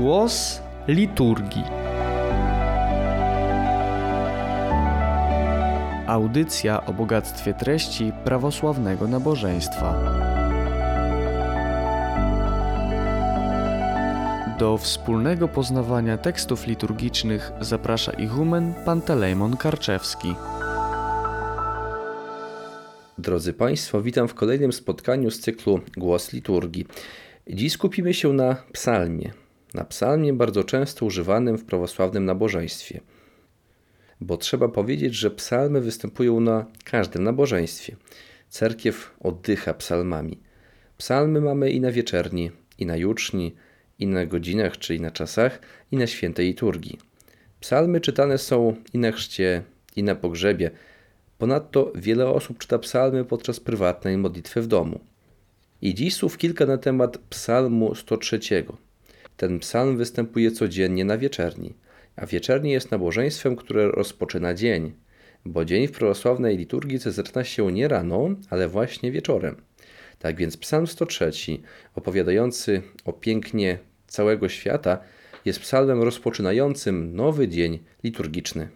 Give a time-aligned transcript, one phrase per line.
[0.00, 1.64] Głos liturgii.
[6.06, 9.94] Audycja o bogactwie treści prawosławnego nabożeństwa.
[14.58, 20.34] Do wspólnego poznawania tekstów liturgicznych zaprasza ichumen Pantelejmon Karczewski.
[23.18, 26.86] Drodzy Państwo, witam w kolejnym spotkaniu z cyklu Głos Liturgii.
[27.46, 29.39] Dziś skupimy się na psalmie.
[29.74, 33.00] Na psalmie bardzo często używanym w prawosławnym nabożeństwie.
[34.20, 37.96] Bo trzeba powiedzieć, że psalmy występują na każdym nabożeństwie.
[38.48, 40.38] Cerkiew oddycha psalmami.
[40.98, 43.54] Psalmy mamy i na wieczerni, i na juczni,
[43.98, 45.60] i na godzinach, czyli na czasach,
[45.92, 46.98] i na świętej liturgii.
[47.60, 49.62] Psalmy czytane są i na chrzcie,
[49.96, 50.70] i na pogrzebie.
[51.38, 55.00] Ponadto wiele osób czyta psalmy podczas prywatnej modlitwy w domu.
[55.82, 58.40] I dziś słów kilka na temat psalmu 103.
[59.40, 61.74] Ten psalm występuje codziennie na wieczerni,
[62.16, 64.92] a wieczernie jest nabożeństwem, które rozpoczyna dzień,
[65.44, 69.56] bo dzień w prawosławnej liturgii zaczyna się nie rano, ale właśnie wieczorem.
[70.18, 71.30] Tak więc psalm 103,
[71.94, 74.98] opowiadający o pięknie całego świata,
[75.44, 78.68] jest psalmem rozpoczynającym nowy dzień liturgiczny.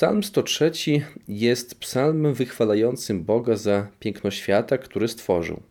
[0.00, 0.72] Psalm 103
[1.28, 5.62] jest psalmem wychwalającym Boga za piękno świata, który stworzył.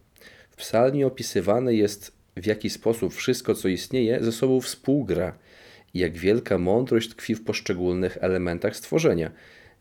[0.49, 5.33] W psalmie opisywane jest, w jaki sposób wszystko, co istnieje, ze sobą współgra
[5.93, 9.31] i jak wielka mądrość tkwi w poszczególnych elementach stworzenia,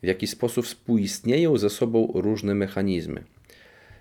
[0.03, 3.23] w jaki sposób współistnieją ze sobą różne mechanizmy.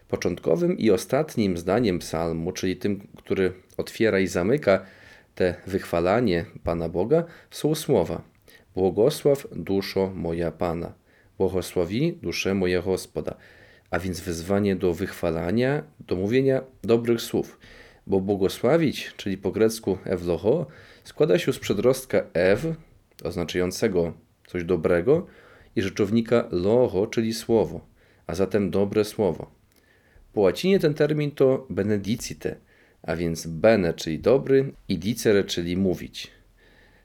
[0.09, 4.87] Początkowym i ostatnim zdaniem psalmu, czyli tym, który otwiera i zamyka
[5.35, 8.23] te wychwalanie Pana Boga, są słowa–
[8.79, 10.93] Błogosław duszo moja Pana,
[11.39, 13.35] błogosławi duszę moja Gospoda.
[13.91, 17.59] A więc wezwanie do wychwalania, do mówienia dobrych słów.
[18.07, 20.67] Bo błogosławić, czyli po grecku ewloho,
[21.05, 22.67] składa się z przedrostka ew,
[23.25, 24.13] oznaczającego
[24.47, 25.27] coś dobrego,
[25.77, 27.81] i rzeczownika loho, czyli słowo,
[28.27, 29.51] a zatem dobre słowo.
[30.33, 32.57] Po łacinie ten termin to benedicite,
[33.03, 36.38] a więc bene, czyli dobry, i dicere, czyli mówić.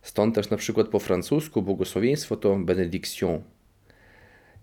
[0.04, 3.42] Stąd też na przykład po francusku błogosławieństwo to benediction.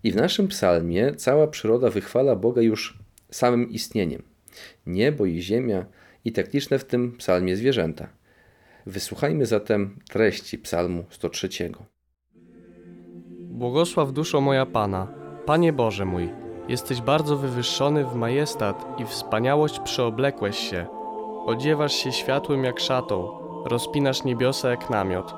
[0.03, 2.97] I w naszym psalmie cała przyroda wychwala Boga już
[3.31, 4.23] samym istnieniem.
[4.85, 5.85] Niebo i ziemia
[6.25, 8.07] i tak liczne w tym psalmie zwierzęta.
[8.85, 11.49] Wysłuchajmy zatem treści psalmu 103.
[13.39, 15.07] Błogosław duszo moja Pana,
[15.45, 16.29] Panie Boże mój,
[16.67, 20.85] jesteś bardzo wywyższony w majestat i wspaniałość przyoblekłeś się.
[21.45, 25.33] Odziewasz się światłem jak szatą, rozpinasz niebiosa jak namiot.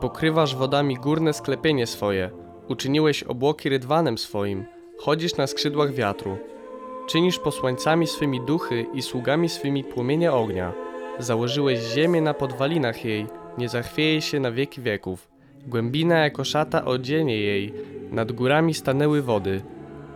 [0.00, 2.30] Pokrywasz wodami górne sklepienie swoje,
[2.68, 4.64] uczyniłeś obłoki rydwanem swoim,
[4.98, 6.38] chodzisz na skrzydłach wiatru.
[7.06, 10.72] Czynisz posłańcami swymi duchy i sługami swymi płomienie ognia.
[11.18, 13.26] Założyłeś ziemię na podwalinach jej,
[13.58, 15.28] nie zachwieje się na wieki wieków.
[15.66, 17.74] Głębina jako szata odzienie jej,
[18.10, 19.62] nad górami stanęły wody.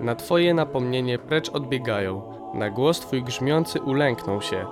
[0.01, 2.23] Na Twoje napomnienie precz odbiegają,
[2.55, 4.67] na głos Twój grzmiący ulękną się.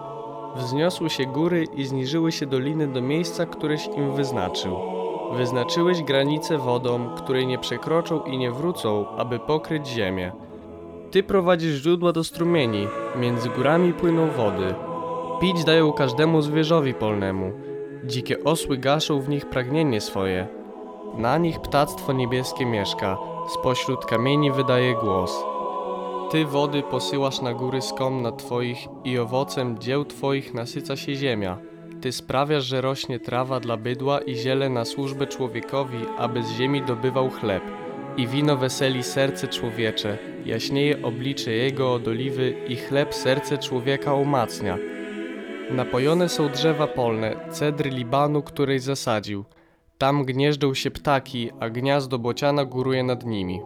[0.56, 4.76] Wzniosły się góry i zniżyły się doliny do miejsca, któreś im wyznaczył.
[5.32, 10.32] Wyznaczyłeś granice wodą, której nie przekroczą i nie wrócą, aby pokryć ziemię.
[11.10, 12.86] Ty prowadzisz źródła do strumieni,
[13.16, 14.74] między górami płyną wody.
[15.40, 17.52] Pić dają każdemu zwierzowi polnemu.
[18.04, 20.46] Dzikie osły gaszą w nich pragnienie swoje.
[21.14, 23.18] Na nich ptactwo niebieskie mieszka,
[23.48, 25.44] spośród kamieni wydaje głos.
[26.30, 31.58] Ty wody posyłasz na góry z komnat Twoich i owocem dzieł Twoich nasyca się ziemia.
[32.00, 36.82] Ty sprawiasz, że rośnie trawa dla bydła i ziele na służbę człowiekowi, aby z ziemi
[36.82, 37.62] dobywał chleb.
[38.16, 44.78] I wino weseli serce człowiecze, jaśnieje oblicze jego od oliwy i chleb serce człowieka umacnia.
[45.70, 49.44] Napojone są drzewa polne, cedry Libanu, której zasadził.
[49.98, 53.60] Tam gnieżdżą się ptaki, a gniazdo bociana góruje nad nimi.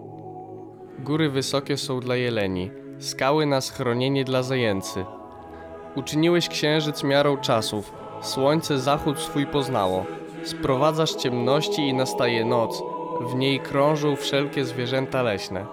[1.03, 5.05] Góry wysokie są dla jeleni, skały na schronienie dla zajęcy.
[5.95, 10.05] Uczyniłeś księżyc miarą czasów, słońce zachód swój poznało.
[10.45, 12.83] Sprowadzasz ciemności i nastaje noc,
[13.21, 15.67] w niej krążą wszelkie zwierzęta leśne.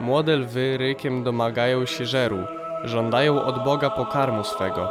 [0.00, 2.38] Młode lwy rykiem domagają się żeru,
[2.84, 4.90] żądają od Boga pokarmu swego.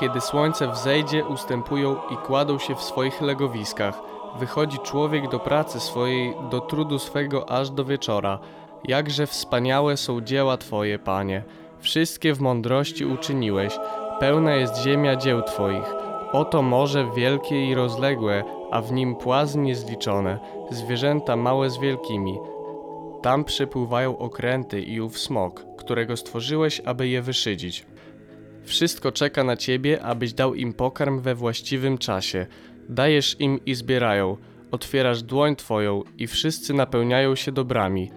[0.00, 4.00] Kiedy słońce wzejdzie, ustępują i kładą się w swoich legowiskach.
[4.38, 8.38] Wychodzi człowiek do pracy swojej, do trudu swego aż do wieczora.
[8.84, 11.42] Jakże wspaniałe są dzieła Twoje, Panie.
[11.80, 13.78] Wszystkie w mądrości uczyniłeś.
[14.20, 15.94] Pełna jest ziemia dzieł Twoich.
[16.32, 20.38] Oto morze wielkie i rozległe, a w nim płazy niezliczone,
[20.70, 22.38] zwierzęta małe z wielkimi.
[23.22, 27.86] Tam przepływają okręty i ów smok, którego stworzyłeś, aby je wyszydzić.
[28.64, 32.46] Wszystko czeka na ciebie, abyś dał im pokarm we właściwym czasie.
[32.88, 34.36] Dajesz im i zbierają.
[34.70, 38.10] Otwierasz dłoń twoją i wszyscy napełniają się dobrami.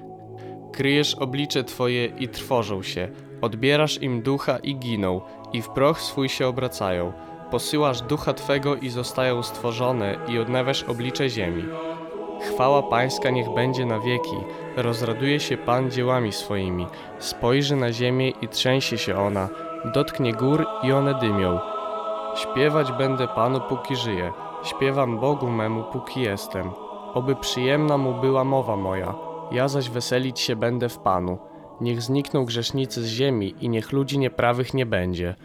[0.71, 3.09] Kryjesz oblicze twoje i trwożą się.
[3.41, 5.21] Odbierasz im ducha i giną,
[5.53, 7.13] i w proch swój się obracają.
[7.51, 11.63] Posyłasz ducha twego i zostają stworzone, i odnawiasz oblicze ziemi.
[12.41, 14.35] Chwała Pańska niech będzie na wieki.
[14.77, 16.88] Rozraduje się Pan dziełami swoimi.
[17.19, 19.50] Spojrzy na ziemię i trzęsie się ona.
[19.94, 21.59] Dotknie gór i one dymią.
[22.35, 24.33] Śpiewać będę Panu póki żyję.
[24.63, 26.71] Śpiewam Bogu memu póki jestem.
[27.13, 29.31] Oby przyjemna mu była mowa moja.
[29.51, 31.38] Ja zaś weselić się będę w Panu.
[31.81, 35.36] Niech znikną grzesznicy z ziemi i niech ludzi nieprawych nie będzie.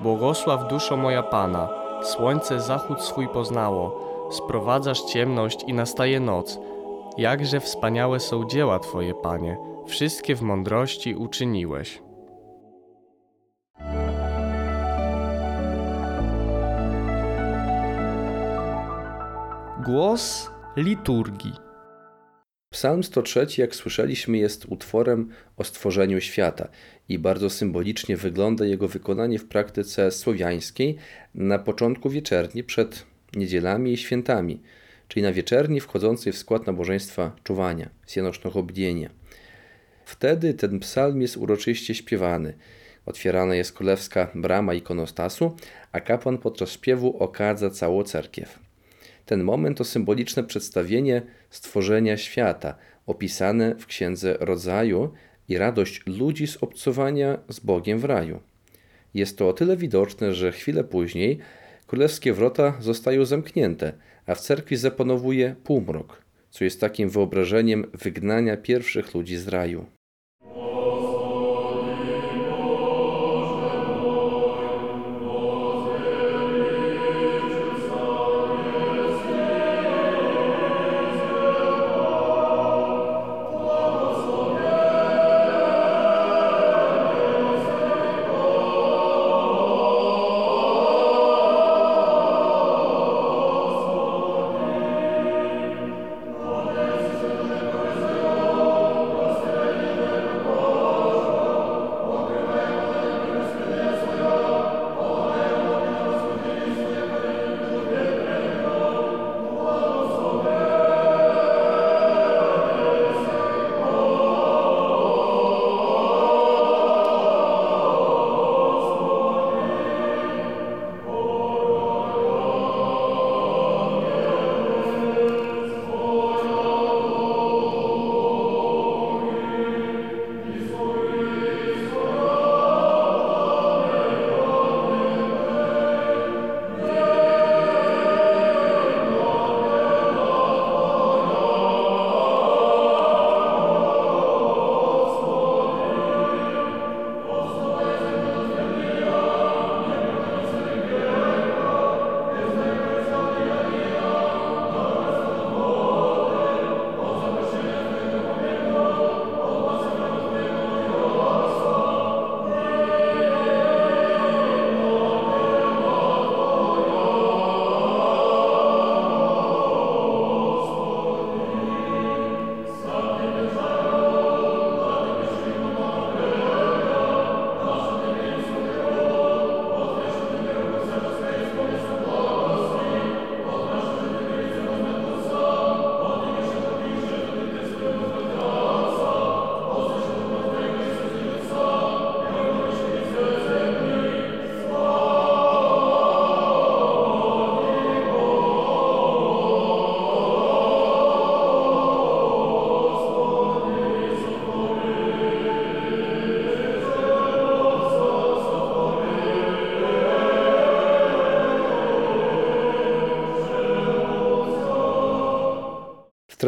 [0.00, 1.68] Błogosław duszo moja Pana.
[2.02, 4.00] Słońce zachód swój poznało.
[4.30, 6.58] Sprowadzasz ciemność i nastaje noc.
[7.18, 12.02] Jakże wspaniałe są dzieła Twoje, Panie, wszystkie w mądrości uczyniłeś.
[19.84, 21.65] Głos liturgii.
[22.76, 26.68] Psalm 103, jak słyszeliśmy, jest utworem o stworzeniu świata
[27.08, 30.96] i bardzo symbolicznie wygląda jego wykonanie w praktyce słowiańskiej
[31.34, 33.06] na początku wieczerni przed
[33.36, 34.62] niedzielami i świętami,
[35.08, 39.10] czyli na wieczerni wchodzącej w skład nabożeństwa czuwania, sienocznego obdienia.
[40.04, 42.54] Wtedy ten psalm jest uroczyście śpiewany.
[43.06, 45.56] Otwierana jest królewska brama ikonostasu,
[45.92, 48.65] a kapłan podczas śpiewu okadza całą cerkiew.
[49.26, 52.74] Ten moment to symboliczne przedstawienie stworzenia świata,
[53.06, 55.12] opisane w Księdze Rodzaju
[55.48, 58.40] i radość ludzi z obcowania z Bogiem w raju.
[59.14, 61.38] Jest to o tyle widoczne, że chwilę później
[61.86, 63.92] królewskie wrota zostają zamknięte,
[64.26, 69.86] a w cerkwi zapanowuje półmrok, co jest takim wyobrażeniem wygnania pierwszych ludzi z raju.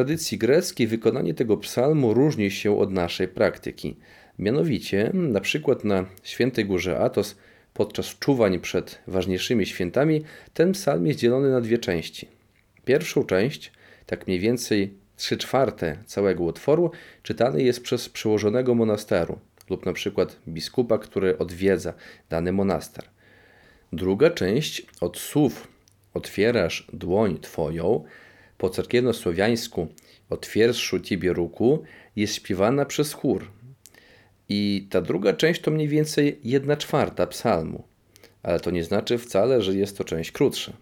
[0.09, 3.97] Tradycji greckiej wykonanie tego psalmu różni się od naszej praktyki.
[4.39, 7.37] Mianowicie, na przykład na świętej górze Atos
[7.75, 10.23] podczas czuwań przed ważniejszymi świętami,
[10.55, 12.29] ten psalm jest dzielony na dwie części.
[12.85, 13.73] Pierwszą część,
[14.07, 16.91] tak mniej więcej 3 czwarte całego utworu,
[17.23, 19.39] czytany jest przez przełożonego monasteru
[19.71, 21.95] lub na przykład biskupa, który odwiedza
[22.31, 23.05] dany monaster.
[23.93, 25.69] Druga część od słów
[26.15, 28.05] otwierasz dłoń Twoją,
[28.59, 29.87] po cerkiewno-słowiańsku
[30.31, 31.83] otwierszu Ciebie ruku,
[32.17, 33.51] jest śpiewana przez chór.
[34.49, 37.85] I ta druga część to mniej więcej jedna czwarta psalmu.
[38.43, 40.73] Ale to nie znaczy wcale, że jest to część krótsza.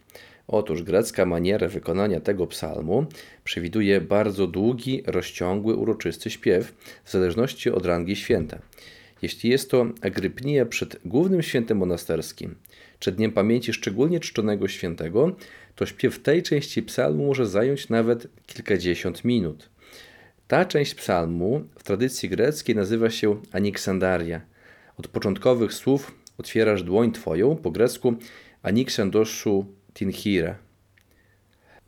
[0.48, 3.06] Otóż grecka maniera wykonania tego psalmu
[3.44, 8.58] przewiduje bardzo długi, rozciągły, uroczysty śpiew w zależności od rangi święta.
[9.22, 12.54] Jeśli jest to Agrypnia przed głównym świętem monasterskim,
[12.98, 15.36] czy dniem pamięci szczególnie czczonego świętego,
[15.74, 19.70] to śpiew tej części psalmu może zająć nawet kilkadziesiąt minut.
[20.48, 24.40] Ta część psalmu w tradycji greckiej nazywa się aniksandaria.
[24.96, 28.14] Od początkowych słów otwierasz dłoń twoją, po grecku
[28.62, 30.58] aniksandoszu tinhira.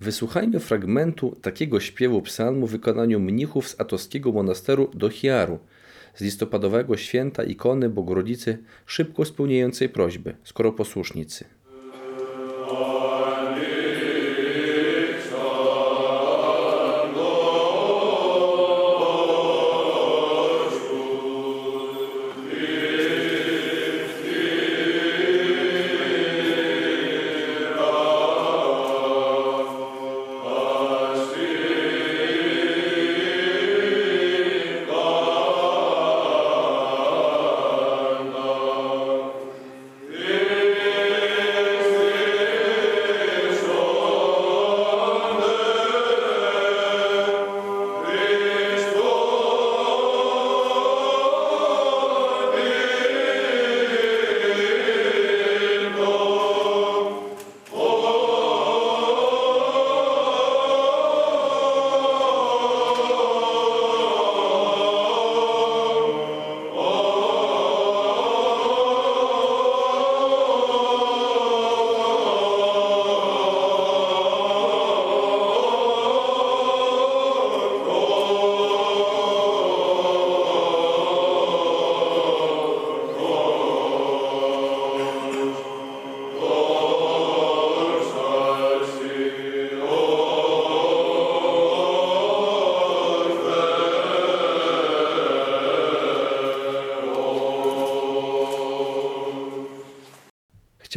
[0.01, 5.59] Wysłuchajmy fragmentu takiego śpiewu psalmu w wykonaniu mnichów z atoskiego monasteru Dohiaru
[6.19, 11.45] z listopadowego święta ikony Bogorodzicy szybko spełniającej prośby, skoro posłusznicy.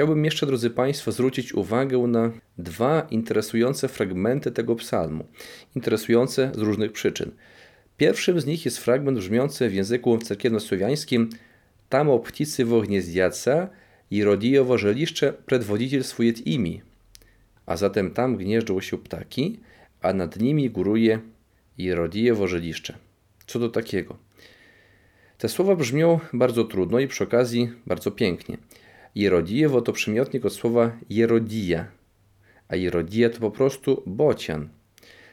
[0.01, 5.25] Chciałbym jeszcze, drodzy Państwo, zwrócić uwagę na dwa interesujące fragmenty tego psalmu,
[5.75, 7.31] interesujące z różnych przyczyn.
[7.97, 11.29] Pierwszym z nich jest fragment brzmiący w języku cerkiewno-słowiańskim
[11.89, 13.69] Tam o pticy w gnieździaca
[14.11, 16.81] i rodijowo żeliszcze predwodziciel swój imi.
[17.65, 19.59] A zatem tam gnieżdżą się ptaki,
[20.01, 21.19] a nad nimi góruje
[21.77, 22.97] i rodijowo żeliszcze.
[23.47, 24.17] Co do takiego?
[25.37, 28.57] Te słowa brzmią bardzo trudno i przy okazji bardzo pięknie.
[29.15, 31.87] Jerodijewo to przymiotnik od słowa jerodija,
[32.67, 34.69] a jerodija to po prostu bocian.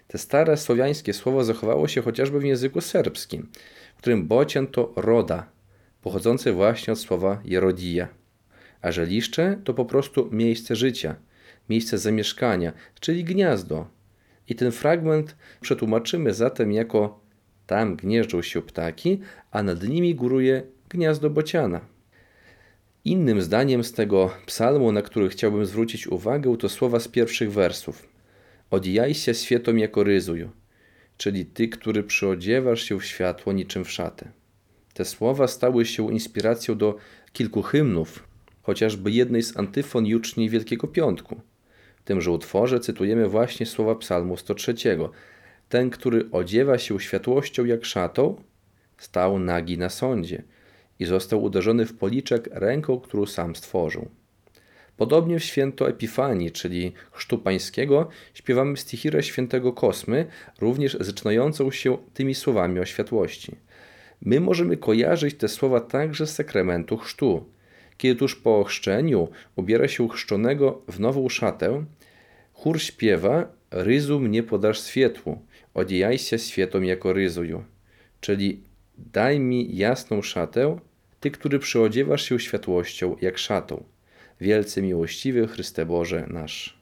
[0.08, 3.48] Te stare słowiańskie słowo zachowało się chociażby w języku serbskim,
[3.96, 5.46] w którym bocian to roda,
[6.02, 8.08] pochodzące właśnie od słowa jerodija,
[8.82, 11.16] a żeliszcze to po prostu miejsce życia,
[11.68, 13.86] miejsce zamieszkania, czyli gniazdo.
[14.48, 17.20] I ten fragment przetłumaczymy zatem jako
[17.66, 19.20] tam gnieżdżą się ptaki,
[19.50, 21.97] a nad nimi góruje gniazdo bociana.
[23.08, 28.08] Innym zdaniem z tego psalmu, na który chciałbym zwrócić uwagę, to słowa z pierwszych wersów.
[28.70, 30.50] Odijaj się świetom jako ryzuju,
[31.16, 34.28] czyli ty, który przyodziewasz się w światło niczym w szatę.
[34.94, 36.96] Te słowa stały się inspiracją do
[37.32, 38.24] kilku hymnów,
[38.62, 41.40] chociażby jednej z antyfon juczni Wielkiego Piątku.
[41.96, 44.74] W tymże utworze cytujemy właśnie słowa psalmu 103.
[45.68, 48.42] Ten, który odziewa się światłością jak szatą,
[48.98, 50.42] stał nagi na sądzie–
[50.98, 54.08] i został uderzony w policzek ręką, którą sam stworzył.
[54.96, 60.26] Podobnie w święto Epifanii, czyli Chrztu Pańskiego, śpiewamy stichirę świętego Kosmy,
[60.60, 63.56] również zaczynającą się tymi słowami o światłości.
[64.22, 67.44] My możemy kojarzyć te słowa także z sakramentu chrztu.
[67.96, 71.84] Kiedy tuż po ochrzczeniu ubiera się chrzczonego w nową szatę,
[72.52, 75.42] chór śpiewa Ryzu mnie podasz światłu,
[75.74, 77.64] odziejaj się świetą jako ryzuju,
[78.20, 78.62] czyli
[78.98, 80.78] daj mi jasną szatę,
[81.20, 83.84] ty, który przyodziewasz się światłością jak szatą.
[84.40, 86.77] Wielce miłościwy Chryste Boże nasz.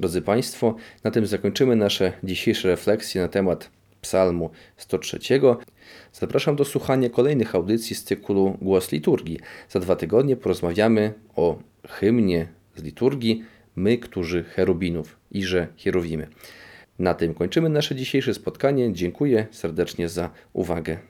[0.00, 5.18] Drodzy Państwo, na tym zakończymy nasze dzisiejsze refleksje na temat Psalmu 103.
[6.12, 9.38] Zapraszam do słuchania kolejnych audycji z cyklu Głos Liturgii.
[9.68, 13.44] Za dwa tygodnie porozmawiamy o hymnie z liturgii
[13.76, 16.28] My, którzy cherubinów, iże hierowimy.
[16.98, 18.92] Na tym kończymy nasze dzisiejsze spotkanie.
[18.92, 21.09] Dziękuję serdecznie za uwagę.